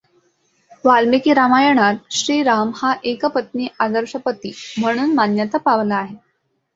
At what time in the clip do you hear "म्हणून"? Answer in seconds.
4.77-5.13